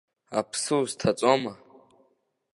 Аԥсы 0.39 0.73
узҭаҵома? 0.81 1.53